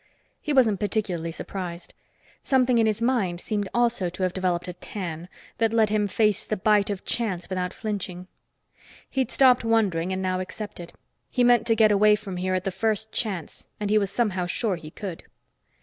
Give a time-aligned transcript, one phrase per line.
[0.41, 1.93] He wasn't particularly surprised.
[2.41, 6.43] Something in his mind seemed also to have developed a "tan" that let him face
[6.43, 8.25] the bite of chance without flinching.
[9.07, 10.93] He'd stopped wondering and now accepted;
[11.29, 14.47] he meant to get away from here at the first chance and he was somehow
[14.47, 15.21] sure he could.